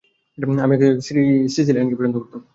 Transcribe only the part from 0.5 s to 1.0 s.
আমি এক